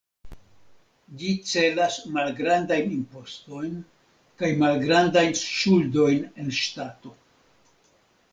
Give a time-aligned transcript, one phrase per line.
[1.17, 3.77] Ĝi celas malgrandajn impostojn
[4.41, 7.17] kaj malgrandajn ŝuldojn en ŝtato.